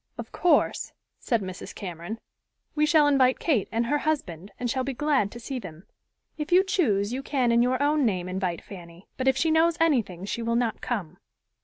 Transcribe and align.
"Of 0.17 0.31
course," 0.31 0.93
said 1.19 1.43
Mrs. 1.43 1.75
Cameron, 1.75 2.17
"we 2.73 2.87
shall 2.87 3.05
invite 3.07 3.37
Kate 3.37 3.69
and 3.71 3.85
her 3.85 3.99
husband, 3.99 4.51
and 4.59 4.67
shall 4.67 4.83
be 4.83 4.95
glad 4.95 5.31
to 5.31 5.39
see 5.39 5.59
them. 5.59 5.85
If 6.39 6.51
you 6.51 6.63
choose, 6.63 7.13
you 7.13 7.21
can 7.21 7.51
in 7.51 7.61
your 7.61 7.79
own 7.83 8.03
name 8.03 8.27
invite 8.27 8.63
Fanny, 8.63 9.05
but 9.15 9.27
if 9.27 9.37
she 9.37 9.51
knows 9.51 9.77
anything 9.79 10.25
she 10.25 10.41
will 10.41 10.55
not 10.55 10.81
come." 10.81 11.17